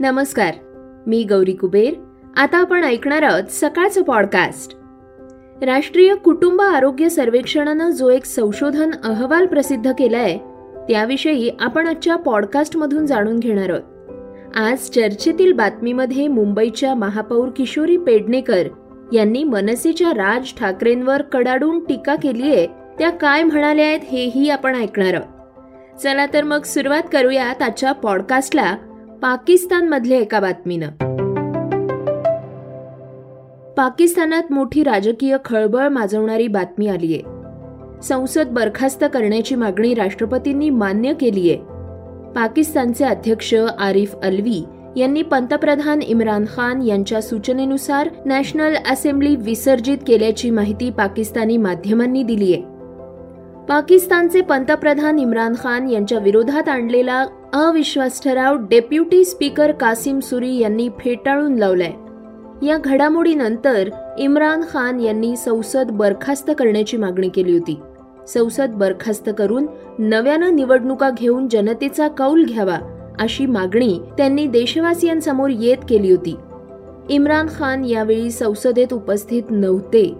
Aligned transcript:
नमस्कार 0.00 0.54
मी 1.06 1.24
गौरी 1.24 1.52
कुबेर. 1.52 1.94
आता 2.36 2.58
आपण 2.58 2.84
ऐकणार 2.84 3.22
आहोत 3.22 3.42
सकाळचं 3.50 4.02
पॉडकास्ट 4.02 4.76
राष्ट्रीय 5.64 6.14
कुटुंब 6.14 6.60
आरोग्य 6.60 7.08
सर्वेक्षणानं 7.08 7.90
जो 7.90 8.10
एक 8.10 8.24
संशोधन 8.24 8.90
अहवाल 9.04 9.46
प्रसिद्ध 9.46 9.92
केलाय 9.92 10.38
त्याविषयी 10.88 11.50
आपण 11.60 11.86
आजच्या 11.86 12.16
पॉडकास्टमधून 12.16 13.06
जाणून 13.06 13.38
घेणार 13.38 13.70
आहोत. 13.70 14.56
आज 14.56 14.78
चर्चेतील 14.78 15.52
बातमीमध्ये 15.52 16.28
मुंबईच्या 16.28 16.94
महापौर 16.94 17.48
किशोरी 17.56 17.96
पेडणेकर 17.96 18.68
यांनी 19.12 19.44
मनसेच्या 19.44 20.10
राज 20.10 20.54
ठाकरेंवर 20.60 21.22
कडाडून 21.22 21.84
टीका 21.84 22.14
केली 22.14 22.42
आहे 22.42 22.66
त्या 22.98 23.10
काय 23.10 23.42
म्हणाल्या 23.42 23.86
आहेत 23.86 24.00
हेही 24.04 24.50
आपण 24.50 24.76
ऐकणार 24.76 25.14
आहोत. 25.14 25.98
चला 25.98 26.26
तर 26.26 26.44
मग 26.44 26.62
सुरुवात 26.62 27.02
करूयात 27.12 27.62
आजच्या 27.62 27.92
पॉडकास्टला 27.92 28.76
पाकिस्तानमधल्या 29.22 30.18
एका 30.18 30.40
बातमीनं. 30.40 30.88
पाकिस्तानात 33.76 34.52
मोठी 34.52 34.82
राजकीय 34.82 35.36
खळबळ 35.44 35.88
माजवणारी 35.88 36.48
बातमी 36.48 36.86
आलीये. 36.86 37.20
संसद 38.02 38.48
बरखास्त 38.48 39.04
करण्याची 39.14 39.54
मागणी 39.54 39.94
राष्ट्रपतींनी 39.94 40.70
मान्य 40.70 41.12
केलीये. 41.12 41.56
पाकिस्तानचे 42.34 43.04
अध्यक्ष 43.04 43.54
आरिफ 43.78 44.16
अल्वी 44.22 44.62
यांनी 44.96 45.22
पंतप्रधान 45.22 46.02
इम्रान 46.02 46.44
खान 46.44 46.82
यांच्या 46.82 47.22
सूचनेनुसार 47.22 48.08
नॅशनल 48.24 48.74
असेंब्ली 48.90 49.36
विसर्जित 49.36 49.98
केल्याची 50.06 50.50
माहिती 50.50 50.90
पाकिस्तानी 50.90 51.56
माध्यमांनी 51.56 52.22
दिली 52.22 52.52
आहे 52.54 52.62
पाकिस्तानचे 53.68 54.40
पंतप्रधान 54.40 55.18
इम्रान 55.18 55.54
खान 55.58 55.88
यांच्या 55.88 56.18
विरोधात 56.18 56.68
आणलेला 56.68 57.26
अविश्वास 57.52 58.22
ठराव 58.24 58.56
डेप्युटी 58.56 59.24
स्पीकर 59.24 59.72
कासिम 59.72 60.20
सुरी 60.20 60.58
यांनी 60.58 60.88
फेटाळून 60.88 61.54
लावलाय. 61.54 61.92
या 62.66 62.76
घडामोडीनंतर 62.76 63.88
इम्रान 64.18 64.62
खान 64.70 65.00
यांनी 65.00 65.36
संसद 65.36 65.90
बरखास्त 65.90 66.50
करण्याची 66.58 66.96
मागणी 66.96 67.28
केली 67.28 67.52
होती. 67.52 67.80
संसद 68.28 68.70
बरखास्त 68.74 69.30
करून 69.38 69.66
नव्यानं 69.98 70.56
निवडणुका 70.56 71.10
घेऊन 71.10 71.48
जनतेचा 71.48 72.08
कौल 72.08 72.44
घ्यावा 72.44 72.78
अशी 73.20 73.46
मागणी 73.46 73.98
त्यांनी 74.16 74.46
देशवासियांसमोर 74.46 75.50
येत 75.50 75.78
केली 75.88 76.10
होती. 76.10 76.36
इम्रान 77.08 77.46
खान 77.58 77.84
यावेळी 77.84 78.30
संसदेत 78.30 78.92
उपस्थित 78.92 79.42
नव्हते. 79.50 80.14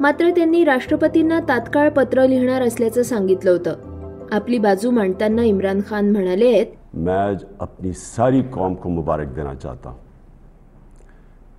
मात्र 0.00 0.30
त्यांनी 0.30 0.64
राष्ट्रपतींना 0.64 1.40
तात्काळ 1.40 1.88
पत्र 1.88 2.26
लिहिणार 2.26 2.62
असल्याचं 2.62 3.02
सांगितलं 3.02 3.50
होतं. 3.50 3.93
आपली 4.32 4.58
बाजू 4.58 4.90
मांडताना 4.90 5.42
इम्रान 5.42 5.80
खान 5.88 6.10
म्हणाले 6.12 6.46
आहेत 6.54 6.66
मैं 6.94 7.14
आज 7.14 7.44
अपनी 7.60 7.92
सारी 7.92 8.42
कौम 8.42 8.74
को 8.74 8.88
मुबारक 8.88 9.28
देना 9.36 9.54
चाहता 9.54 9.90
हूँ 9.90 9.98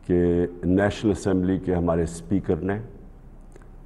कि 0.10 0.70
नेशनल 0.70 1.12
असम्बली 1.12 1.58
के 1.60 1.74
हमारे 1.74 2.06
स्पीकर 2.06 2.62
ने 2.62 2.80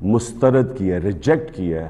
मुस्तरद 0.02 0.76
किया 0.78 0.98
रिजेक्ट 1.04 1.52
किया 1.56 1.90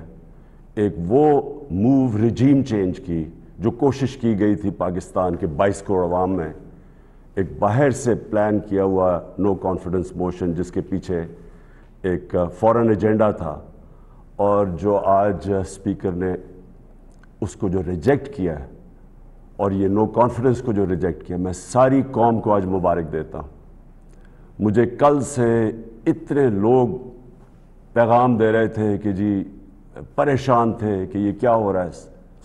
एक 0.84 0.96
वो 1.10 1.24
मूव 1.72 2.18
रिजीम 2.18 2.62
चेंज 2.64 3.00
की 3.00 3.22
जो 3.62 3.72
कोशिश 3.72 4.16
की 4.16 4.34
गई 4.36 4.56
थी 4.56 4.70
पाकिस्तान 4.80 5.36
के 5.36 5.48
22 5.58 5.82
करोड़ 5.88 6.04
अवाम 6.06 6.30
में। 6.38 6.54
एक 7.40 7.58
बाहर 7.60 7.92
से 7.92 8.14
प्लान 8.32 8.60
किया 8.60 8.84
हुआ 8.84 9.10
नो 9.40 9.54
कॉन्फिडेंस 9.66 10.12
मोशन 10.18 10.54
जिसके 10.54 10.82
पीछे 10.92 11.20
एक 12.06 12.36
फॉरेन 12.60 12.92
एजेंडा 12.92 13.32
था 13.42 13.54
और 14.40 14.70
जो 14.82 14.96
आज 17.42 17.48
स्पीकर 17.48 17.70
ने 17.70 17.70
उसको 17.70 17.70
जो 17.70 17.82
रिजेक्ट 17.82 18.36
किया 18.36 18.56
है 18.56 18.70
और 19.60 19.74
ये 19.74 19.88
नो 19.88 20.06
कॉन्फिडेंस 20.06 20.62
को 20.62 20.74
जो 20.74 20.86
रिजेक्ट 20.86 21.26
किया 21.26 21.38
मैं 21.38 21.54
सारी 21.54 22.02
कौम 22.04 22.40
को 22.40 22.52
आज 22.52 22.66
मुबारक 22.66 23.06
देता 23.06 23.40
हूँ 23.40 23.50
मुझे 24.62 24.86
कल 24.86 25.20
से 25.22 25.68
इतने 26.08 26.50
लोग 26.50 26.98
पैगाम 27.96 28.38
दे 28.38 28.52
रहे 28.52 28.68
थे 28.68 28.98
कि 28.98 29.14
जी 29.14 29.46
परेशान 30.18 30.74
थे 30.74 31.06
कि 31.08 31.20
ये 31.20 31.34
क्या 31.34 31.52
हो 31.52 31.72
रहा 31.72 31.84
है 31.84 31.92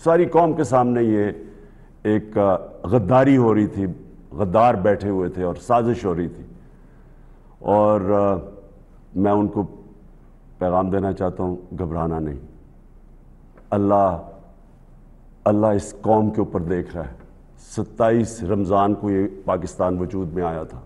सारी 0.03 0.25
कौम 0.25 0.53
के 0.53 0.63
सामने 0.63 1.01
ये 1.01 1.27
एक 2.05 2.31
गद्दारी 2.87 3.35
हो 3.35 3.53
रही 3.53 3.67
थी 3.67 3.87
गद्दार 4.33 4.75
बैठे 4.75 5.09
हुए 5.09 5.29
थे 5.29 5.43
और 5.43 5.57
साजिश 5.57 6.05
हो 6.05 6.13
रही 6.13 6.27
थी 6.29 6.45
और 7.63 8.03
मैं 9.15 9.31
उनको 9.31 9.63
पैगाम 10.59 10.91
देना 10.91 11.13
चाहता 11.13 11.43
हूँ 11.43 11.67
घबराना 11.73 12.19
नहीं 12.19 12.39
अल्लाह 13.71 14.34
अल्लाह 15.45 15.73
इस 15.73 15.91
कौम 16.03 16.29
के 16.29 16.41
ऊपर 16.41 16.61
देख 16.61 16.93
रहा 16.95 17.03
है। 17.03 17.15
सत्ताईस 17.65 18.39
रमज़ान 18.43 18.93
को 18.93 19.09
ये 19.09 19.23
पाकिस्तान 19.47 19.97
वजूद 19.99 20.29
में 20.35 20.43
आया 20.43 20.63
था। 20.63 20.81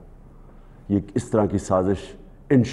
ये 0.92 1.04
इस 1.16 1.32
तरह 1.32 1.46
की 1.46 1.60
साजिश 1.60 2.00
इन 2.52 2.64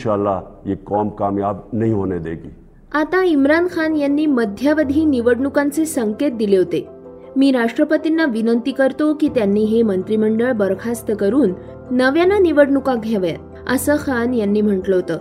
ये 0.66 0.76
कौम 0.86 1.10
कामयाब 1.10 1.69
नहीं 1.74 1.92
होने 1.92 2.19
देगी। 2.19 2.50
आता 2.92 3.22
इम्रान 3.24 3.69
खान 3.69 3.97
यांनी 3.97 4.26
मध्यावधी 4.26 5.04
निवडणुकांचे 5.04 5.84
संकेत 5.86 6.32
दिले 6.32 6.56
होते। 6.56 6.84
मी 7.36 7.50
राष्ट्रपतींना 7.52 8.24
विनंती 8.24 8.72
करतो 8.72 9.12
की 9.14 9.28
त्यांनी 9.28 9.64
हे 9.64 9.82
मंत्रिमंडळ 9.82 10.53
बरखास्त 10.54 11.12
करून 11.20 11.53
नव्यानं 11.92 12.42
निवडणुका 12.42 12.94
घ्याव्यात 12.94 13.70
असं 13.70 13.97
खान 13.97 14.34
यांनी 14.34 14.60
म्हटलं 14.60 14.97
होतं. 14.97 15.18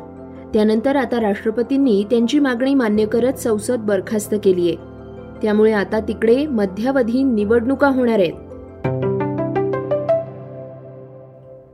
त्यानंतर 0.53 0.95
आता 0.95 1.21
राष्ट्रपतींनी 1.21 2.03
त्यांची 2.09 2.39
मागणी 2.39 2.73
मान्य 2.75 3.05
करत 3.05 3.39
संसद 3.39 3.85
बरखास्त 3.85 4.35
केली 4.43 4.67
आहे 4.69 4.93
त्यामुळे 5.45 5.72
आता 5.72 6.00
तिकडे 6.00 6.47
मध्यावधी 6.47 7.23
निवडणुका 7.23 7.88
होणार 7.88 8.19
आहेत. 8.19 8.33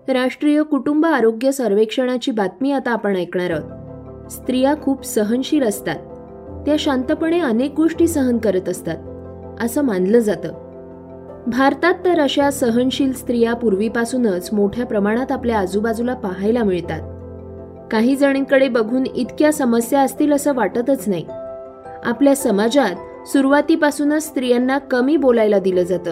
राष्ट्रीय 0.10 0.64
कुटुंब 0.64 1.06
आरोग्य 1.06 1.52
सर्वेक्षणाची 1.52 2.32
बातमी 2.32 2.72
आता 2.72 2.92
आपण 2.92 3.16
ऐकणार 3.16 3.52
आहोत. 3.52 4.32
स्त्रिया 4.32 4.74
खूप 4.82 5.06
सहनशील 5.06 5.64
असतात. 5.64 5.96
त्या 6.66 6.76
शांतपणे 6.80 7.40
अनेक 7.40 7.74
गोष्टी 7.76 8.08
सहन 8.08 8.38
करत 8.38 8.70
असतात 8.70 8.98
असं 9.62 9.82
मानलं 9.82 10.20
जातं. 10.20 10.50
भारतात 11.48 11.94
तर 12.06 12.20
अशा 12.20 12.52
सहनशील 12.52 13.14
स्त्रिया 13.14 13.54
पूर्वीपासूनच 13.54 14.50
मोठ्या 14.54 14.86
प्रमाणात 14.86 15.32
आपल्या 15.32 15.60
आजूबाजूला 15.60 16.14
पाहायला 16.14 16.64
मिळतात. 16.64 17.02
काही 17.92 18.16
जणींकडे 18.16 18.68
बघून 18.68 19.04
इतक्या 19.16 19.54
समस्या 19.54 20.02
असतील 20.02 20.34
असं 20.34 20.54
वाटतच 20.54 21.10
नाही. 21.10 21.26
आपल्या 22.06 22.36
समाजात 22.36 22.96
सुरुवातीपासूनच 23.28 24.24
स्त्रियांना 24.24 24.78
कमी 24.78 25.18
बोलायला 25.18 25.60
दिलं 25.60 25.84
जातं. 25.84 26.12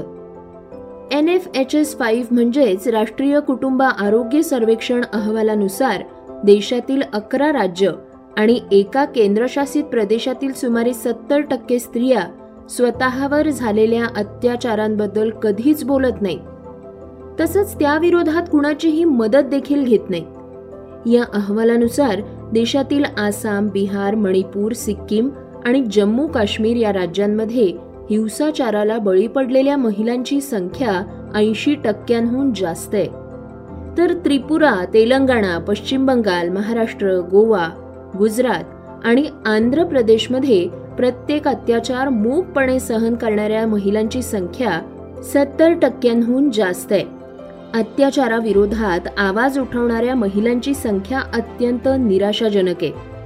N 1.12 1.30
F 1.30 1.48
H 1.56 1.76
S 1.76 1.98
five 1.98 2.28
म्हणजेच 2.32 2.88
राष्ट्रीय 2.88 3.40
कुटुंब 3.40 3.82
आरोग्य 3.84 4.42
सर्वेक्षण 4.42 5.02
अहवालानुसार 5.14 6.02
देशातील 6.44 7.02
अकरा 7.14 7.52
राज्य 7.52 7.92
आणि 8.38 8.60
एका 8.72 9.06
केंद्रशासित 9.06 9.84
प्रदेशातील 9.84 10.54
सुमारे 10.54 10.94
सत्तर 10.94 11.42
टक्के 11.42 11.80
स्त्रिया 11.80 12.22
स्वतःवर 12.70 13.50
झालेल्या 13.50 14.06
अत्याचारांबद्दल 14.18 15.30
कधीच 15.30 15.84
बोलत 15.84 16.22
नाही 16.22 16.40
तसंच 17.40 17.80
त्याविरोधात 17.80 18.44
कुणाचीही 18.52 19.04
मदत 19.04 19.50
देखील 19.52 19.84
घेत 19.84 20.10
नाही 20.10 20.26
या 21.16 21.24
अहवालानुसार 21.34 22.22
देशातील 22.54 23.04
आसाम 23.18 23.68
बिहार 23.68 24.16
मणिपूर 24.16 24.72
सिक्कीम 24.72 25.30
आणि 25.66 25.82
जम्मू 25.92 26.28
काश्मीर 26.28 26.78
या 26.78 26.94
राज्यांमध्ये 26.94 27.74
हिंसाचाराला 28.10 28.98
बळी 28.98 29.28
पडलेल्या 29.28 29.78
महिलांची 29.78 30.42
संख्या 30.42 31.04
ऐंशी 31.36 31.76
टक्क्यांहून 31.76 32.54
जास्त 32.54 32.96
आहे. 32.96 33.08
तर 33.98 34.14
त्रिपुरा 34.26 34.86
तेलंगणा 34.94 35.58
पश्चिम 35.58 36.06
बंगाल 36.06 36.50
महाराष्ट्र 36.50 37.20
गोवा 37.32 37.68
गुजरात 38.18 38.64
आणि 39.04 39.26
आंध्र 39.46 39.84
प्रदेशमध्ये 39.84 40.68
प्रत्येक 40.98 41.48
अत्याचार 41.48 42.10
मूकपणे 42.10 42.80
सहन 42.80 43.16
करणाऱ्या 43.16 43.68
महिलांची 43.68 44.22
संख्या 44.22 44.82
सत्तर 45.24 45.74
टक्क्यांहून 45.74 46.50
जास्त 46.50 46.92
आहे. 46.92 47.06
अत्याचाराविरोधात 47.74 49.00
आवाज 49.18 49.60
उठवणाऱ्या 49.60 50.16
महिलांची 50.16 50.74
संख्या 50.74 51.20
अत्यंत 51.20 51.88
निराशाजनक 52.00 52.84
आहे. 52.84 53.19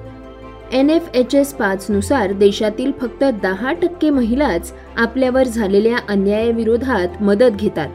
एन 0.74 0.90
एफ 0.90 1.10
एच 1.14 1.34
एस 1.36 1.54
पाचनुसार 1.54 2.32
देशातील 2.32 2.92
फक्त 3.02 3.24
दहा 3.44 3.74
टक्के 3.74 4.10
महिलाच 4.10 4.72
आपल्यावर 4.98 5.44
झालेल्या 5.44 5.98
अन्यायाविरोधात 6.10 7.22
मदत 7.22 7.58
घेतात. 7.60 7.90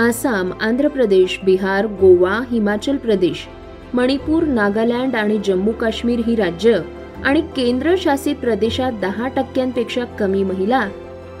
आसाम 0.00 0.52
आंध्र 0.60 0.88
प्रदेश 0.88 1.38
बिहार 1.44 1.86
गोवा 2.00 2.40
हिमाचल 2.50 2.96
प्रदेश 2.96 3.46
मणिपूर 3.94 4.42
नागालँड 4.42 5.16
आणि 5.16 5.38
जम्मू 5.44 5.72
काश्मीर 5.72 6.20
ही 6.26 6.34
राज्य 6.34 6.78
आणि 7.24 7.40
केंद्रशासित 7.56 8.36
प्रदेशात 8.36 8.92
दहा 8.92 9.28
टक्क्यांपेक्षा 9.28 10.04
कमी 10.04 10.44
महिला 10.44 10.88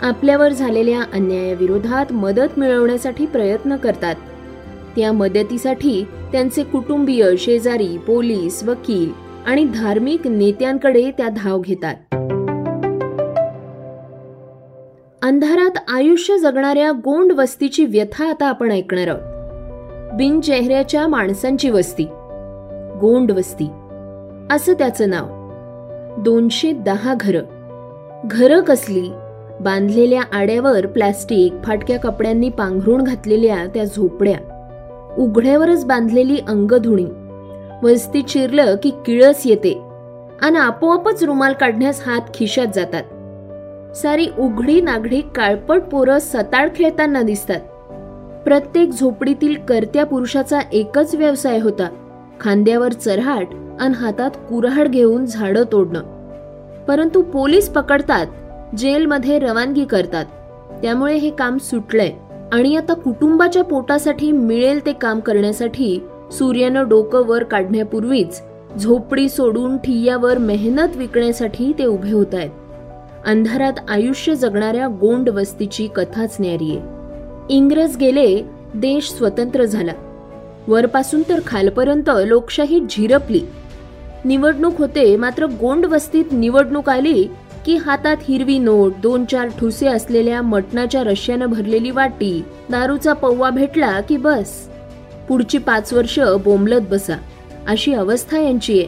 आपल्यावर 0.02 0.52
झालेल्या 0.52 1.02
अन्यायाविरोधात 1.12 2.12
मदत 2.12 2.58
मिळवण्यासाठी 2.58 3.26
प्रयत्न 3.26 3.76
करतात. 3.76 4.14
त्या 4.96 5.12
मदतीसाठी 5.12 6.04
त्यांचे 6.32 6.62
कुटुंबीय 6.62 7.36
शेजारी 7.38 7.96
पोलीस 7.98 8.62
वकील 8.64 9.29
आणि 9.46 9.64
धार्मिक 9.64 10.26
नेत्यांकडे 10.26 11.10
त्या 11.10 11.28
धाव 11.28 11.60
घेतात. 11.60 11.94
अंधारात 15.22 15.78
आयुष्य 15.88 16.38
जगणाऱ्या 16.38 16.90
गोंड 16.90 17.32
वस्तीची 17.32 17.84
व्यथा 17.84 18.28
आता 18.30 18.46
आपण 18.48 18.72
ऐकणार 18.72 19.08
आहोत. 19.08 19.20
बिन 20.14 20.40
चेहऱ्याच्या 20.40 21.08
माणसांची 21.08 21.70
वस्ती. 21.70 22.04
गोंड 23.00 23.32
वस्ती. 23.32 23.64
असं 24.50 24.72
त्याचं 24.72 25.10
नाव. 25.10 25.26
दोनशे 26.22 26.72
दहा 26.72 27.14
घरं. 27.20 27.42
घरं 28.24 28.60
कसली? 28.60 29.10
बांधलेल्या 29.60 30.22
आड्यावर 30.32 30.86
प्लॅस्टिक 30.86 31.54
फाटक्या 31.64 31.98
कपड्यांनी 31.98 32.48
पांघरून 32.48 33.02
घातलेल्या 33.02 33.66
त्या 33.66 33.84
झोपड्या. 33.84 34.38
उघड्यावरच 35.18 35.84
बांधलेली 35.84 36.38
अंगधुणी. 36.48 37.06
वस्ती 37.82 38.22
चिरलं 38.22 38.76
की 38.82 38.90
किळस 38.90 39.42
येते. 39.44 39.82
आणि 40.42 40.58
आपोआपच 40.58 41.24
रुमाल 41.24 41.52
काढण्यास 41.52 42.02
हात 42.06 42.20
खिशात 42.34 42.66
जातात. 42.74 43.02
सारी 43.96 44.26
उघडी 44.38 44.80
नागडी 44.80 45.20
काळपट 45.20 45.82
पोरं 45.82 46.18
सताळ 46.18 46.68
खेळताना 46.76 47.22
दिसतात. 47.22 47.60
प्रत्येक 48.44 48.90
झोपडीतील 48.90 49.54
करत्या 49.68 50.06
पुरुषाचा 50.06 50.60
एकच 50.72 51.14
व्यवसाय 51.14 51.58
होता. 51.58 51.88
खांद्यावर 52.40 52.92
चरहाट 52.92 53.48
आणि 53.80 53.94
हातात 53.94 54.30
कुऱ्हाड 54.30 54.88
घेऊन 54.88 55.26
झाडं 55.26 55.64
तोडणं. 55.72 56.02
परंतु 56.84 57.22
पोलीस 57.22 57.68
पकडतात 57.68 58.26
जेलमध्ये 58.76 59.38
रवानगी 59.38 59.84
करतात. 59.84 60.24
त्यामुळे 60.82 61.14
हे 61.14 61.30
काम 61.30 61.58
सुटलंय. 61.58 62.12
आणि 62.52 62.76
आता 62.76 62.94
कुटुंबाच्या 62.94 63.64
पोटासाठी 63.64 64.32
मिळेल 64.32 64.86
ते 64.86 64.92
काम 64.92 65.20
करण्यासाठी 65.20 66.00
सूर्यानं 66.32 66.88
डोकं 66.88 67.26
वर 67.26 67.42
काढण्यापूर्वीच 67.42 68.40
झोपडी 68.78 69.28
सोडून 69.28 69.76
ठिय्यावर 69.78 70.38
मेहनत 70.38 70.96
विकण्यासाठी 70.96 71.72
ते 71.78 71.84
उभे 71.84 72.10
होत 72.10 72.34
आहेत. 72.34 72.50
अंधारात 73.26 73.72
आयुष्य 73.88 74.34
जगणाऱ्या 74.34 74.86
गोंड 75.00 75.28
वस्तीची 75.28 75.86
कथाच 75.96 76.36
न्यारी 76.40 76.76
आहे 76.76 77.56
इंग्रज 77.56 77.96
गेले 77.96 78.42
देश 78.74 79.08
स्वतंत्र 79.10 79.64
झाला. 79.64 79.92
वरपासून 80.68 81.22
तर 81.28 81.40
खालपर्यंत 81.46 82.10
लोकशाही 82.26 82.80
झिरपली. 82.80 83.40
निवडणूक 84.24 84.78
होते 84.78 85.14
मात्र 85.16 85.46
गोंड 85.60 85.86
वस्तीत 85.86 86.32
निवडणूक 86.32 86.88
आली 86.90 87.24
की 87.66 87.76
हातात 87.76 88.16
हिरवी 88.22 88.58
नोट 88.58 88.92
दोन 89.02 89.24
चार 89.24 89.48
ठुसे 89.58 89.86
असलेल्या 89.86 90.42
मटणाच्या 90.42 91.02
रश्यानं 91.04 91.46
भरलेली 91.46 91.90
वाटी 91.90 92.42
दारूचा 92.70 93.12
पौवा 93.12 93.50
भेटला 93.50 94.00
की 94.00 94.16
बस. 94.16 94.52
पुढची 95.30 95.58
पाच 95.58 95.92
वर्ष 95.92 96.18
बोंबलत 96.44 96.80
बसा. 96.90 97.16
अशी 97.68 97.92
अवस्था 97.92 98.38
यांची 98.38 98.82
आहे. 98.82 98.86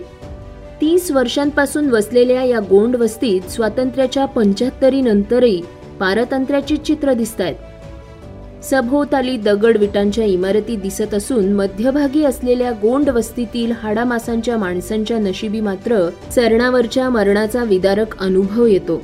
तीस 0.81 1.11
वर्षांपासून 1.11 1.91
वसलेल्या 1.91 2.43
या 2.45 2.59
गोंड 2.61 2.97
वस्तीत 2.97 3.51
स्वातंत्र्याच्या 3.51 4.25
पंच्याहत्तरी 4.25 5.01
नंतरही 5.01 5.63
पारतंत्र्याची 6.01 6.77
चित्र 6.77 7.13
दिसत 7.13 7.41
आहेत 7.41 8.65
सभोवताली 8.65 9.37
दगड 9.37 9.77
विटांच्या 9.77 10.25
इमारती 10.25 10.77
दिसत 10.77 11.15
असून 11.15 11.53
मध्यभागी 11.53 12.25
असलेल्या 12.25 12.71
गोंड 12.71 13.09
वस्तीतील 13.09 13.73
हाडामासांच्या 13.73 14.57
माणसांच्या 14.57 15.19
नशिबी 15.19 15.61
मात्र 15.61 16.09
चरणावरच्या 16.31 17.09
मरणाचा 17.09 17.65
विदारक 17.65 18.23
अनुभव 18.23 18.67
येतो. 18.67 19.03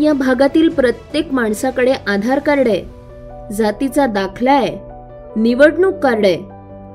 या 0.00 0.12
भागातील 0.12 0.68
प्रत्येक 0.68 1.32
माणसाकडे 1.32 1.92
आधार 1.92 2.38
कार्ड 2.38 2.68
आहे. 2.68 2.84
जातीचा 3.54 4.06
दाखला 4.06 4.52
आहे. 4.52 4.89
निवडणूक 5.36 5.94
कार्ड 5.94 6.26
आहे 6.26 6.36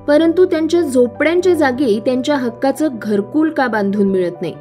परंतु 0.08 0.46
त्यांच्या 0.46 0.82
झोपड्यांच्या 0.82 1.54
जागी 1.54 2.00
त्यांच्या 2.06 2.36
हक्काचं 2.36 2.88
घरकुल 3.02 3.50
का 3.50 3.68
बांधून 3.68 4.08
मिळत 4.08 4.42
नाही? 4.42 4.54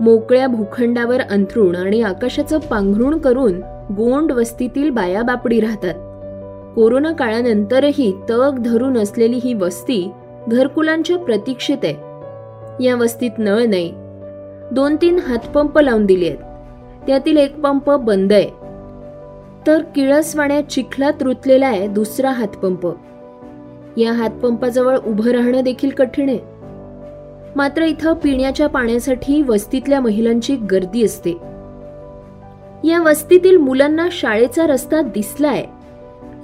मोकळ्या 0.00 0.46
भूखंडावर 0.46 1.20
अंथरूण 1.20 1.76
आणि 1.76 2.02
आकाशाचं 2.02 2.58
पांघरुण 2.58 3.18
करून 3.18 3.52
गोंड 3.96 4.32
वस्तीतील 4.32 4.90
बाया 4.90 5.22
बापडी 5.22 5.60
राहतात. 5.60 5.94
कोरोना 6.74 7.12
काळानंतरही 7.12 8.12
तग 8.30 8.58
धरून 8.58 8.98
असलेली 8.98 9.40
ही 9.44 9.54
वस्ती 9.54 10.12
घरकुलांच्या 10.48 11.18
प्रतीक्षेत 11.18 11.84
आहे. 11.84 11.94
या 12.84 12.96
वस्तीत 12.96 13.30
नळ 13.38 13.64
नाही. 13.66 13.92
दोन 14.72 14.96
तीन 14.96 15.18
हातपंप 15.18 15.78
लावून 15.78 16.06
दिले 16.06 16.26
आहेत 16.26 17.06
त्यातील 17.06 17.36
एक 17.36 17.60
पंप 17.60 17.90
बंद 17.90 18.32
आहे. 18.32 18.61
तर 19.66 19.82
किळसवाण्यात 19.82 20.62
चिखलात 20.62 21.22
रुतलेला 21.22 21.66
आहे 21.66 21.88
दुसरा 21.88 22.30
हातपंप. 22.30 22.86
या 23.96 24.12
हातपंपाजवळ 24.12 24.98
उभं 25.06 25.30
राहणं 25.30 25.60
देखील 25.60 25.90
कठीण 25.90 26.28
आहे. 26.28 26.38
मात्र 27.56 27.82
इथं 27.82 28.12
पिण्याच्या 28.12 28.66
पाण्यासाठी 28.66 29.42
वस्तीतल्या 29.42 30.00
महिलांची 30.00 30.56
गर्दी 30.56 31.04
असते. 31.04 31.30
या 32.84 33.02
वस्तीतील 33.04 33.56
मुलांना 33.56 34.08
शाळेचा 34.12 34.66
रस्ता 34.66 35.02
दिसलाय. 35.02 35.64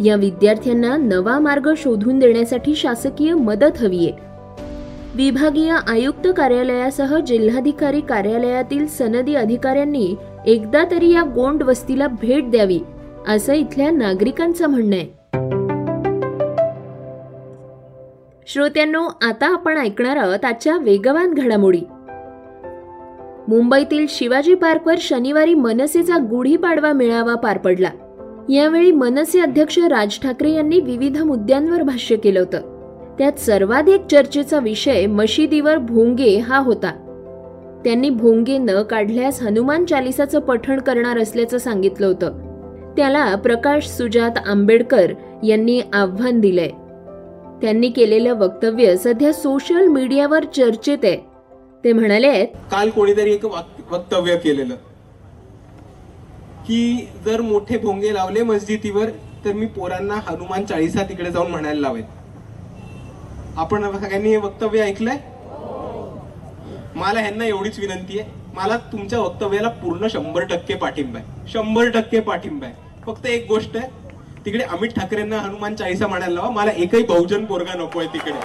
या 0.04 0.14
विद्यार्थ्यांना 0.14 0.96
नवा 0.96 1.38
मार्ग 1.38 1.72
शोधून 1.76 2.18
देण्यासाठी 2.18 2.74
शासकीय 2.74 3.34
मदत 3.34 3.78
हवी 3.80 3.98
आहे. 3.98 4.12
विभागीय 5.14 5.76
आयुक्त 5.86 6.28
कार्यालयासह 6.36 7.20
जिल्हाधिकारी 7.20 8.00
कार्यालयातील 8.00 8.86
सनदी 8.86 9.34
अधिकाऱ्यांनी 9.34 10.14
एकदा 10.46 10.84
तरी 10.90 11.12
या 11.12 11.22
गोंड 11.22 11.62
वस्तीला 11.62 12.06
भेट 12.06 12.50
द्यावी. 12.50 12.80
असं 13.28 13.52
इथल्या 13.52 13.90
नागरिकांचं 13.90 14.66
म्हणणं 14.66 14.96
आहे. 14.96 15.06
श्रोत्यांनो 18.46 19.02
आता 19.22 19.52
आपण 19.52 19.78
ऐकणार 19.78 20.16
आहोत 20.16 20.44
आजच्या 20.44 20.78
वेगवान 20.78 21.34
घडामोडी. 21.34 21.80
मुंबईतील 23.48 24.06
शिवाजी 24.08 24.54
पार्कवर 24.54 24.94
शनिवारी 24.98 25.54
मनसेचा 25.54 26.16
गुढीपाडवा 26.16 26.92
मेळावा 26.92 27.34
पार 27.34 27.58
पडला. 27.58 27.90
यावेळी 28.48 28.92
मनसे 28.92 29.40
अध्यक्ष 29.40 29.78
राज 29.78 30.20
ठाकरे 30.20 30.50
यांनी 30.50 30.80
विविध 30.80 31.22
मुद्द्यांवर 31.22 31.82
भाष्य 31.82 32.16
केलं 32.16 32.40
होतं. 32.40 32.60
त्यात 33.18 33.32
सर्वाधिक 33.32 34.00
चर्चेचा 34.10 34.58
विषय 34.58 35.06
मशिदीवर 35.06 35.76
भोंगे 35.76 36.38
हा 36.38 36.58
होता. 36.58 36.90
त्यांनी 37.84 38.10
भोंगे 38.10 38.58
न 38.58 38.82
काढल्यास 38.82 39.42
हनुमान 39.42 39.84
चालिसाचं 39.84 40.40
पठण 40.40 40.80
करणार 40.80 41.18
असल्याचं 41.18 41.58
सांगितलं 41.58 42.06
होतं. 42.06 42.47
त्याला 42.98 43.34
प्रकाश 43.34 43.86
सुजात 43.86 44.38
आंबेडकर 44.46 45.12
यांनी 45.44 45.80
आव्हान 45.92 46.40
दिलंय. 46.40 46.68
त्यांनी 47.62 47.90
केलेलं 47.90 48.34
वक्तव्य 48.34 48.96
सध्या 48.96 49.32
सोशल 49.32 49.86
मीडियावर 49.86 50.44
चर्चेत 50.44 50.98
आहे. 51.02 51.16
ते 51.84 51.92
म्हणाले 51.92 52.44
काल 52.44 52.90
कोणीतरी 52.90 53.32
एक 53.32 53.44
वक्तव्य 53.44 54.36
केलेलं. 54.36 54.74
की 56.66 57.08
जर 57.24 57.40
मोठे 57.40 57.78
भोंगे 57.78 58.14
लावले 58.14 58.42
मस्जिदीवर 58.42 59.06
तर 59.44 59.52
मी 59.52 59.66
पोरांना 59.66 60.14
हनुमान 60.14 60.64
चाळीसा 60.64 61.02
तिकडे 61.02 61.30
जाऊन 61.30 61.50
म्हणायला 61.50 61.80
लावेन. 61.80 62.04
आपण 63.56 63.96
सगळ्यांनी 63.98 64.28
हे 64.28 64.36
वक्तव्य 64.36 64.80
ऐकलंय? 64.80 65.16
मला 66.94 67.20
ह्यांना 67.20 67.44
एवढीच 67.44 67.78
विनंती 67.78 68.18
आहे. 68.18 68.30
मला 68.54 68.76
तुमच्या 68.76 69.20
वक्तव्याला 69.20 69.68
पूर्ण 69.68 70.06
शंभर 70.08 70.42
टक्के 70.42 70.74
पाठिंबा 70.74 71.18
आहे. 71.18 71.50
शंभर 71.52 71.90
टक्के 71.90 72.20
पाठिंबा 72.20 72.66
आहे. 72.66 72.87
फक्त 73.08 73.26
एक 73.26 73.46
गोष्ट 73.48 73.76
आहे. 73.76 73.88
तिकडे 74.44 74.64
अमित 74.64 74.90
ठाकरेंना 74.96 75.38
हनुमान 75.40 75.74
चाळीसा 75.74 76.06
म्हणायला 76.06 76.34
लावा. 76.34 76.50
मला 76.50 76.70
एकही 76.76 77.02
बहुजन 77.02 77.44
पोरगा 77.44 77.74
नको 77.74 78.00
आहे 78.00 78.08
तिकडे. 78.14 78.40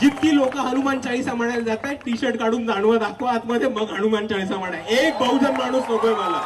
जितकी 0.00 0.34
लोक 0.36 0.56
हनुमान 0.56 1.00
चाळीसा 1.00 1.34
म्हणायला 1.34 1.62
जात 1.64 1.84
आहेत 1.84 1.96
टी 2.06 2.16
शर्ट 2.20 2.36
काढून 2.38 2.66
जाणवं 2.66 2.98
दाखवा. 2.98 3.30
आतमध्ये 3.32 3.68
मग 3.68 3.90
हनुमान 3.90 4.26
चाळीसा 4.26 4.56
म्हणा 4.56 4.78
एक 4.98 5.18
बहुजन 5.20 5.56
माणूस 5.58 5.90
नकोय 5.90 6.14
मला. 6.14 6.42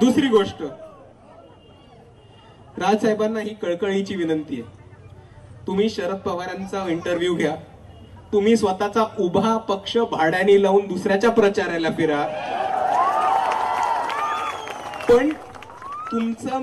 दुसरी 0.00 0.28
गोष्ट. 0.28 0.62
राजसाहेबांना 2.78 3.40
ही 3.40 3.54
कळकळीची 3.54 4.14
विनंती 4.16 4.60
आहे. 4.60 4.79
तुम्ही 5.66 5.88
शरद 5.90 6.16
पवारांचा 6.16 6.84
इंटरव्ह्यू 6.88 7.34
घ्या. 7.34 7.54
तुम्ही 8.32 8.56
स्वतःचा 8.56 9.04
उभा 9.18 9.56
पक्ष 9.56 9.96
भाड्याने 10.10 10.62
लावून 10.62 10.86
दुसऱ्याच्या 10.86 11.30
प्रचाराला 11.30 11.90
फिरा. 11.90 12.22
पण 15.08 15.30
तुमचा 16.12 16.60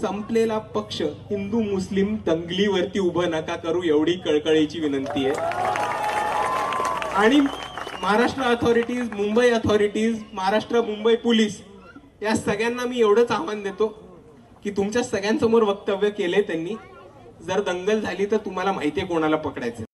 संपलेला 0.00 0.58
पक्ष 0.58 1.00
हिंदू 1.02 1.60
मुस्लिम 1.62 2.16
दंगलीवरती 2.26 2.98
उभं 2.98 3.30
नका 3.30 3.56
करू 3.56 3.82
एवढी 3.82 4.12
कळकळीची 4.24 4.80
विनंती 4.80 5.24
आहे. 5.26 5.34
आणि 7.16 7.40
Maharashtra 8.02 8.42
authorities 8.42 9.12
Mumbai 9.12 9.50
authorities 9.50 10.22
Maharashtra 10.32 10.80
Mumbai 10.80 11.14
police 11.16 11.60
या 12.22 12.34
सगळ्यांना 12.36 12.86
मी 12.86 13.00
एवढंच 13.00 13.30
आव्हान 13.30 13.62
देतो 13.62 13.86
की 14.64 14.70
तुमच्या 14.70 15.02
सगळ्यांसमोर 15.02 15.62
वक्तव्य 15.62 16.10
केले 16.10 16.42
त्यांनी. 16.42 16.74
जर 17.48 17.60
दंगल 17.60 18.00
झाली 18.00 18.26
तर 18.26 18.36
तुम्हाला 18.36 18.72
माहितीये 18.72 19.06
कोणाला 19.06 19.36
पकडायचं. 19.36 19.84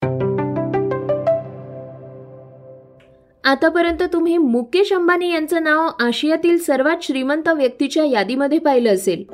आतापर्यंत 3.45 4.03
तुम्ही 4.13 4.39
मुकेश 4.39 4.93
अंबानी 4.93 5.33
यांचं 5.33 5.63
नाव 5.63 5.89
आशियातील 6.01 6.59
सर्वात 6.59 6.97
श्रीमंत 7.03 7.49
व्यक्तीच्या 7.49 8.05
यादीमध्ये 8.05 8.59
पाहिलं 8.59 8.95
असेल. 8.95 9.25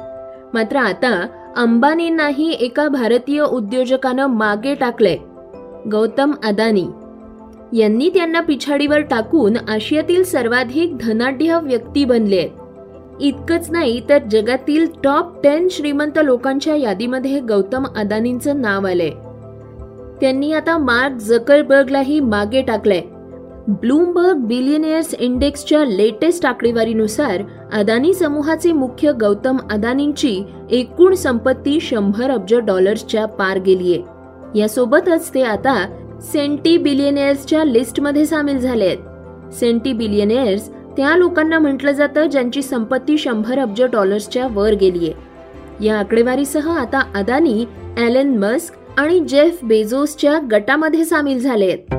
मात्र 0.55 0.77
आता 0.77 1.27
अंबानींनाही 1.57 2.53
एका 2.53 2.89
भारतीय 2.89 3.43
उद्योजकानं 3.43 4.27
मागे 4.27 4.75
टाकलंय. 4.75 5.17
गौतम 5.93 6.33
अदानी 6.45 6.87
यांनी 7.81 8.11
त्यांना 8.11 8.41
पिछाडीवर 8.41 9.01
टाकून 9.01 9.57
आशियातील 9.69 10.25
सर्वाधिक 10.25 10.97
धनाढ्य 10.99 11.59
व्यक्ती 11.63 12.05
बनले 12.05 12.39
आहेत 12.39 12.51
इतकंच 13.21 13.71
नाही 13.71 14.01
तर 14.09 14.19
जगातील 14.31 14.87
टॉप 15.05 15.43
टेन 15.43 15.69
श्रीमंत 15.71 16.19
लोकांच्या 16.25 16.77
यादीमध्ये 16.77 17.41
गौतम 17.41 17.85
अदानींचं 17.97 18.61
नाव 18.61 18.87
आलंय. 18.87 19.11
त्यांनी 20.21 20.53
आता 20.53 20.79
मार्क 20.79 21.17
झकरबर्गलाही 21.17 22.21
मागे 22.21 22.63
टाकलंय. 22.63 23.01
ब्लूमबर्ग 23.69 24.37
बिलियनियर्स 24.37 25.15
इंडेक्सच्या 25.15 25.85
लेटेस्ट 25.85 26.47
आकडेवारीनुसार 26.47 27.43
अदानी 27.73 28.15
समूहाचे 28.15 28.73
मुख्य 28.73 29.13
गौतम 29.13 29.57
अदानींची 29.71 30.43
एकूण 30.71 31.15
संपत्ती 31.15 31.81
शंभर 31.81 32.31
अब्ज 32.31 32.55
डॉलर्सच्या 32.55 33.27
पार 33.27 33.59
गेलीये. 33.59 34.03
यासोबतच 34.55 35.35
ते 35.35 35.43
आता 35.43 35.87
सेंटी 36.23 36.77
बिलियनियर्सच्या 36.77 37.65
लिस्टमध्ये 37.65 38.27
सामील 38.27 38.59
झाले 38.59 38.87
आहेत 38.87 39.53
सेंटी 39.55 39.93
बिलियनियर्स 39.93 40.71
त्या 40.97 41.17
लोकांना 41.17 41.59
म्हटलं 41.59 41.93
जातं 41.93 42.27
ज्यांची 42.27 42.63
संपत्ती 42.63 43.19
शंभर 43.19 43.59
अब्ज 43.59 43.83
डॉलर्सच्या 43.83 44.47
वर 44.51 44.73
गेलीये. 44.73 45.13
या 45.81 45.99
आकडेवारीसह 45.99 46.71
आता 46.71 47.03
अदानी 47.15 47.65
ॲलन 47.99 48.37
मस्क 48.39 48.75
आणि 48.99 49.21
जेफ 49.21 49.59
बेझोसच्या 49.65 50.39
गटामध्ये 50.53 51.05
सामील 51.05 51.41
झाले 51.41 51.67
आहेत 51.67 51.93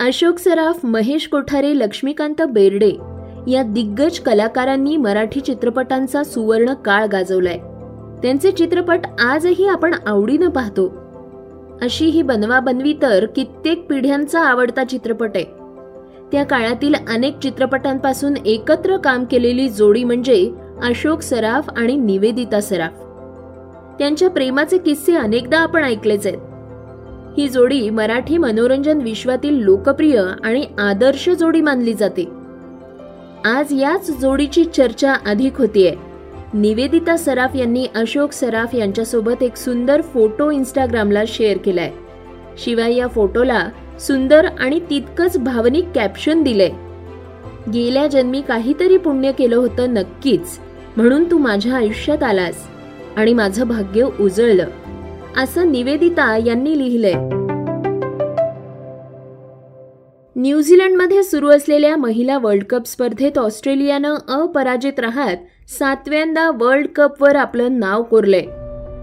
अशोक 0.00 0.38
सराफ 0.38 0.84
महेश 0.84 1.28
कोठारे 1.28 1.78
लक्ष्मीकांत 1.78 2.42
बेर्डे 2.42 2.90
या 3.48 3.62
दिग्गज 3.62 4.18
कलाकारांनी 4.18 4.96
मराठी 4.96 5.40
चित्रपटांचा 5.40 6.24
सुवर्ण 6.24 6.72
काळ 6.74 7.06
गाजवलाय. 7.06 7.58
त्यांचे 8.22 8.50
चित्रपट 8.50 9.00
आजही 9.20 9.66
आपण 9.68 9.94
आवडीनं 10.06 10.48
पाहतो. 10.48 10.86
अशी 11.82 12.04
ही 12.04 12.22
बनवाबनवी 12.22 12.94
तर 13.02 13.26
कित्येक 13.26 13.86
पिढ्यांचा 13.86 14.40
आवडता 14.40 14.84
चित्रपट 14.84 15.30
आहे. 15.34 15.63
त्या 16.34 16.44
काळातील 16.44 16.94
अनेक 17.08 17.38
चित्रपटांपासून 17.38 18.34
एकत्र 18.46 18.96
काम 18.96 19.24
केलेली 19.24 19.68
जोडी 19.68 20.04
म्हणजे 20.04 20.50
अशोक 20.82 21.20
सराफ 21.20 21.70
आणि 21.76 21.96
निवेदिता 21.96 22.60
सराफ. 22.60 22.92
त्यांच्या 23.98 24.30
प्रेमाचे 24.30 24.78
किस्से 24.78 25.16
अनेकदा 25.16 25.58
आपण 25.58 25.84
ऐकलेच 25.84 26.26
आहेत. 26.26 26.38
ही 27.38 27.48
जोडी 27.48 27.90
मराठी 27.90 28.38
मनोरंजन 28.38 29.00
विश्वातील 29.00 29.54
लोकप्रिय 29.54 30.22
आणि 30.44 30.66
आदर्श 30.78 31.28
जोडी 31.28 31.60
मानली 31.60 31.94
जाते. 31.94 32.28
आज 33.44 33.66
याच 33.70 34.20
जोडीची 34.20 34.64
चर्चा 34.64 35.14
अधिक 35.26 35.58
होतीये. 35.58 35.94
निवेदिता 36.54 37.16
सराफ 37.16 37.56
यांनी 37.56 37.86
अशोक 37.94 38.32
सराफ 38.32 38.74
यांच्यासोबत 38.74 39.42
एक 39.42 39.56
सुंदर 39.56 40.00
फोटो 40.00 40.50
इंस्टाग्रामला 40.50 41.22
शेअर 41.28 41.56
केलाय. 41.56 41.92
शिवाय 42.58 42.96
या 42.96 43.06
फोटोला 43.06 43.68
सुंदर 44.00 44.46
आणि 44.60 44.80
तितकंच 44.90 45.38
भावनिक 45.38 45.84
कॅप्शन 45.94 46.42
दिलंय. 46.42 46.70
गेल्या 47.74 48.06
जन्मी 48.06 48.40
काहीतरी 48.40 48.96
पुण्य 48.96 49.32
केलं 49.32 49.56
होतं 49.56 49.94
नक्कीच 49.94 50.58
म्हणून 50.96 51.30
तू 51.30 51.38
माझ्या 51.38 51.74
आयुष्यात 51.74 52.22
आलास 52.22 52.54
आणि 53.16 53.34
माझं 53.34 53.68
भाग्य 53.68 54.06
उजळलं. 54.20 54.66
असं 55.36 55.72
निवेदिता 55.72 56.36
यांनी 56.36 56.78
लिहिलंय. 56.78 57.12
न्यूझीलंडमध्ये 60.36 61.22
सुरू 61.22 61.48
असलेल्या 61.48 61.96
महिला 61.96 62.38
वर्ल्ड 62.38 62.64
कप 62.64 62.86
स्पर्धेत 62.86 63.38
ऑस्ट्रेलियानं 63.38 64.14
अपराजित 64.28 65.00
राहत 65.00 65.36
सातव्यांदा 65.68 66.50
वर्ल्ड 66.50 66.86
कपवर 66.96 67.36
आपलं 67.36 67.78
नाव 67.78 68.02
कोरलंय. 68.02 68.44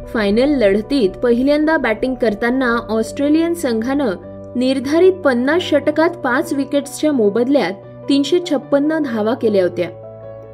फायनल 0.05 0.49
लढतीत 0.61 1.09
पहिल्यांदा 1.09 1.77
बॅटिंग 1.77 2.15
करताना 2.15 2.77
ऑस्ट्रेलियन 2.89 3.53
संघानं 3.53 4.30
निर्धारित 4.55 5.13
पन्नास 5.13 5.61
षटकात 5.61 6.09
पाच 6.09 6.53
विकेट्सच्या 6.53 7.11
मोबदल्यात 7.11 7.71
तीनशे 8.09 8.39
छप्पन्न 8.49 8.99
धावा 8.99 9.33
केल्या 9.33 9.63
होत्या. 9.63 9.89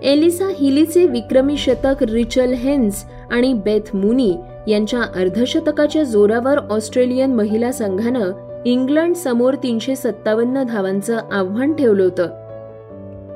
एलिसा 0.03 0.45
हिलीचे 0.59 1.05
विक्रमी 1.05 1.57
शतक 1.57 2.03
रिचल 2.03 2.53
हेन्स 2.53 3.05
आणि 3.31 3.53
बेथ 3.53 3.95
मुनी 3.95 4.33
यांच्या 4.67 5.01
अर्धशतकाच्या 5.01 6.03
जोरावर 6.03 6.57
ऑस्ट्रेलियन 6.57 7.33
महिला 7.33 7.71
संघानं 7.71 8.31
इंग्लंड 8.65 9.15
समोर 9.15 9.53
तीनशे 9.53 9.95
सत्तावन्न 9.95 10.63
धावांचं 10.63 11.17
आव्हान 11.31 11.73
ठेवलं 11.73 12.03
होतं. 12.03 12.27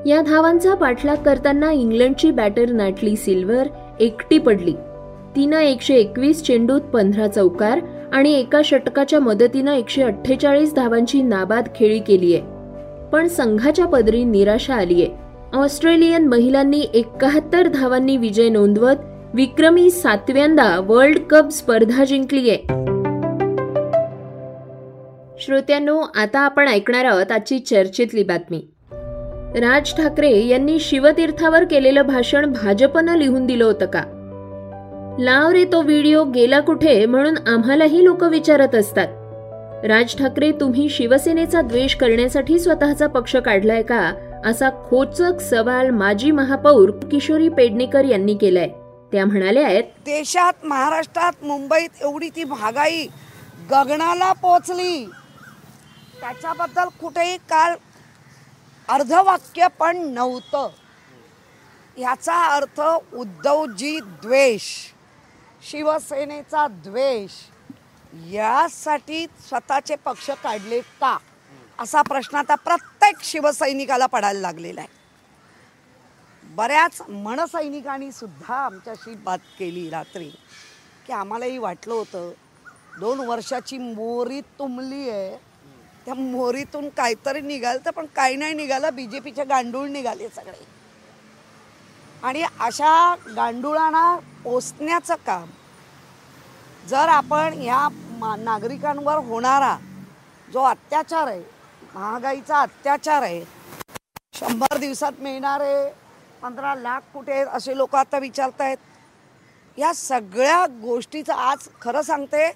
या 0.06 0.20
धावांचा 0.20 0.74
पाठलाग 0.74 1.16
करताना 1.16 1.72
इंग्लंडची 1.72 2.30
बॅटर 2.30 2.70
नॅटली 2.70 3.16
सिल्वर 3.16 3.66
एकटी 4.00 4.38
पडली. 4.38 4.74
तिनं 5.36 5.58
एकशे 5.58 5.94
एकवीस 5.94 6.42
चेंडूत 6.42 6.80
पंधरा 6.80 7.26
चौकार 7.26 7.80
आणि 8.12 8.32
एका 8.32 8.60
षटकाच्या 8.64 9.20
मदतीनं 9.20 9.72
एकशे 9.72 10.02
अठ्ठेचाळीस 10.02 10.74
धावांची 10.74 11.22
नाबाद 11.22 11.68
खेळी 11.76 11.98
केलीय. 11.98 12.40
पण 13.12 13.28
संघाच्या 13.28 13.86
पदरी 13.86 14.24
निराशा 14.24 14.74
आलीय. 14.74 15.06
ऑस्ट्रेलियन 15.52 16.26
महिलांनी 16.26 16.80
एकाहत्तर 16.94 17.68
धावांनी 17.68 18.16
विजय 18.16 18.48
नोंदवत 18.48 18.96
विक्रमी 19.34 19.90
सातव्यांदा 19.90 20.80
वर्ल्ड 20.84 21.18
कप 21.18 21.48
स्पर्धा 21.48 22.04
जिंकलीय. 22.04 22.56
श्रोत्यांनो 25.38 26.00
आता 26.14 26.40
आपण 26.40 26.68
ऐकणार 26.68 27.04
आहोत 27.04 27.32
आजची 27.32 27.58
चर्चेतली 27.58 28.22
बातमी. 28.22 28.68
राज 29.60 29.96
ठाकरे 29.96 30.46
यांनी 30.46 30.78
शिवतीर्थावर 30.78 31.64
केलेलं 31.64 32.02
भाषण 32.06 32.52
भाजपनं 32.52 33.16
लिहून 33.16 33.46
दिलं 33.46 33.64
होतं 33.64 33.86
का? 33.86 34.02
लाव 35.20 35.50
रे 35.50 35.64
तो 35.64 35.82
व्हिडिओ 35.82 36.24
गेला 36.24 36.60
कुठे 36.60 37.06
म्हणून 37.06 37.36
आम्हालाही 37.48 38.04
लोक 38.04 38.22
विचारत 38.22 38.74
असतात. 38.74 39.08
राज 39.84 40.16
ठाकरे 40.16 40.52
तुम्ही 40.52 40.88
शिवसेनेचा 40.88 41.60
द्वेष 41.60 41.94
करण्यासाठी 41.96 42.58
स्वतःचा 42.58 43.06
पक्ष 43.06 43.36
काढलाय 43.36 43.82
का? 43.82 44.12
असा 44.46 44.70
खोचक 44.70 45.40
सवाल 45.40 45.90
माजी 45.90 46.30
महापौर 46.30 46.90
किशोरी 46.90 47.48
पेडणेकर 47.48 48.04
यांनी 48.04 48.34
केलाय. 48.34 48.68
त्या 49.12 49.26
म्हणाल्या 49.26 49.66
आहेत 49.66 49.82
देशात 49.82 50.52
महाराष्ट्रात 50.64 51.32
मुंबईत 51.42 52.02
एवढी 52.02 52.28
ती 52.28 52.44
महागाई 52.44 53.06
गगनाला 53.70 54.32
पोचली. 54.32 55.06
त्याच्याबद्दल 56.20 56.88
कुठेही 57.00 57.36
काल 57.36 57.74
अर्धवाक्य 58.88 59.66
पण 59.80 59.96
नव्हतं. 59.96 60.68
याचा 61.98 62.56
अर्थ 62.56 62.80
उद्धवजी 63.14 64.00
द्वेष. 64.00 64.62
शिवसेनेचा 65.62 66.66
द्वेष 66.84 67.30
यासाठी 68.32 69.26
स्वतःचे 69.48 69.96
पक्ष 69.96 70.30
काढले 70.42 70.80
का? 71.00 71.16
असा 71.78 72.02
प्रश्न 72.02 72.36
आता 72.36 72.54
प्रत्येक 72.54 73.22
शिवसैनिकाला 73.24 74.06
पडायला 74.06 74.40
लागलेला 74.40 74.80
आहे. 74.80 75.00
बऱ्याच 76.54 77.00
मनसैनिकांनी 77.08 78.10
सुद्धा 78.12 78.54
आमच्याशी 78.54 79.14
बात 79.14 79.38
केली 79.58 79.88
रात्री 79.90 80.28
की 81.06 81.12
आम्हालाही 81.12 81.58
वाटलं 81.58 81.94
होतं 81.94 82.30
दोन 83.00 83.20
वर्षाची 83.20 83.78
मोरी 83.78 84.40
तुंबली 84.58 85.08
आहे. 85.10 85.36
त्या 86.04 86.14
मोरीतून 86.14 86.88
काहीतरी 86.88 87.40
निघालं 87.40 87.84
तर 87.84 87.90
पण 87.90 88.06
काही 88.16 88.36
नाही 88.36 88.54
निघालं 88.54 88.94
बी 88.94 89.06
जे 89.06 89.20
पीचे 89.20 89.44
गांडूळ 89.44 89.88
निघाले 89.88 90.28
सगळे. 90.28 90.64
आणि 92.22 92.42
अशा 92.60 93.14
गांडुळांना 93.36 94.16
पोचण्याचं 94.44 95.14
काम 95.26 95.46
जर 96.88 97.08
आपण 97.08 97.52
ह्या 97.52 97.88
मा 98.18 98.34
नागरिकांवर 98.36 99.16
होणारा 99.16 99.76
जो 100.52 100.62
अत्याचार 100.62 101.26
आहे 101.26 101.40
महागाईचा 101.94 102.60
अत्याचार 102.60 103.22
आहे 103.22 103.44
शंभर 104.34 104.76
दिवसात 104.76 105.20
मिळणारे 105.20 105.90
पंधरा 106.42 106.74
लाख 106.74 107.00
कुठे 107.12 107.32
आहेत 107.32 107.46
असे 107.46 107.76
लोक 107.76 107.94
आता 107.94 108.18
विचारत 108.18 108.60
आहेत 108.60 109.78
या 109.78 109.92
सगळ्या 109.94 110.64
गोष्टीचं 110.82 111.32
आज 111.32 111.68
खरं 111.80 112.02
सांगते 112.02 112.50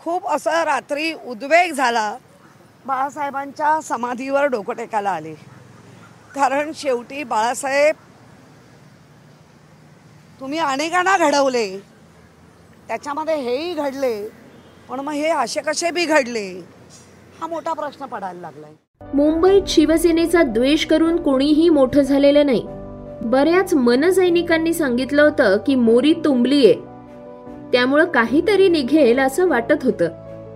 खूप 0.00 0.28
असं 0.28 0.62
रात्री 0.64 1.12
उद्वेग 1.14 1.72
झाला 1.72 2.16
बाळासाहेबांच्या 2.86 3.80
समाधीवर 3.80 4.44
डोकं 4.44 4.74
टेकायला 4.74 5.10
आले. 5.10 5.34
कारण 6.34 6.70
शेवटी 6.74 7.24
बाळासाहेब 7.24 7.96
तुम्ही 10.40 10.58
अनेकांना 10.58 11.16
घडवले. 11.18 11.82
त्याच्यामध्ये 12.88 13.34
हेही 13.34 13.74
घडले. 13.74 14.28
पण 14.90 15.00
मग 15.00 15.12
हे 15.12 15.28
असे 15.28 15.60
कसे 15.60 15.90
बी 15.90 16.04
घडले? 16.04 16.64
हा 17.40 17.46
मोठा 17.46 17.72
प्रश्न 17.72 18.06
पडायला 18.06 18.40
लागलाय. 18.40 18.70
मुंबईत 19.14 19.62
शिवसेनेचा 19.66 20.42
द्वेष 20.42 20.86
करून 20.86 21.22
कोणीही 21.22 21.68
मोठं 21.68 22.00
झालेलं 22.00 22.46
नाही. 22.46 22.64
बऱ्याच 23.22 23.74
मनसैनिकांनी 23.74 24.74
सांगितलं 24.74 25.22
होतं 25.22 25.56
की 25.66 25.74
मोरी 25.74 26.14
तुंबलीये. 26.24 26.74
त्यामुळं 27.72 28.04
काहीतरी 28.04 28.68
निघेल 28.68 29.18
असं 29.18 29.48
वाटत 29.48 29.84
होतं. 29.84 30.08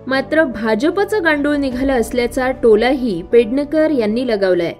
मात्र 0.07 0.43
भाजपचं 0.43 1.23
गांडूळ 1.23 1.55
निघालं 1.55 2.01
असल्याचा 2.01 2.51
टोलाही 2.51 3.21
पेडणेकर 3.21 3.91
यांनी 3.91 4.27
लगावलाय. 4.27 4.73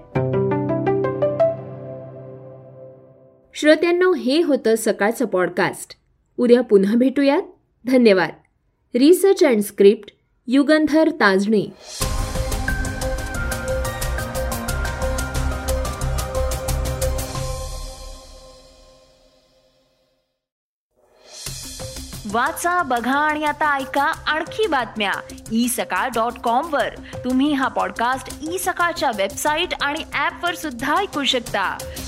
श्रोत्यांनो 3.58 4.14
हे 4.14 4.42
होतं 4.42 4.74
सकाळचं 4.78 5.26
पॉडकास्ट 5.26 5.96
उद्या 6.36 6.60
पुन्हा 6.60 6.94
भेटूयात. 6.94 7.42
धन्यवाद. 7.86 8.30
Research 8.94 9.44
and 9.44 9.62
script 9.62 10.10
Yugandhar 10.46 11.10
Tajne. 11.10 11.72
वाचा 22.32 22.82
बघा 22.82 23.18
आणि 23.18 23.44
आता 23.44 23.76
ऐका 23.78 24.02
आणखी 24.02 24.66
बातम्या. 24.66 25.12
ई 25.52 25.68
सकाळ 25.68 26.08
डॉट 26.08 26.32
कॉम 26.32 26.74
वर. 26.74 26.88
तुम्ही 27.24 27.52
हा 27.52 27.68
पॉडकास्ट 27.68 28.38
ई 28.50 28.58
सकाळच्या 28.58 29.10
वेबसाईट 29.16 29.68
आणि 29.80 29.98
ऍप 29.98 30.44
वर 30.44 30.54
सुद्धा 30.54 30.96
ऐकू 30.96 31.24
शकता. 31.24 31.78